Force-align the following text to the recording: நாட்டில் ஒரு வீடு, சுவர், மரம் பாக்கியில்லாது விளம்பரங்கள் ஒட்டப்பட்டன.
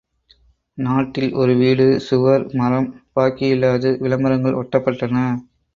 நாட்டில் 0.77 1.33
ஒரு 1.33 1.55
வீடு, 1.55 1.87
சுவர், 2.07 2.47
மரம் 2.53 2.89
பாக்கியில்லாது 3.15 3.91
விளம்பரங்கள் 3.99 4.59
ஒட்டப்பட்டன. 4.61 5.17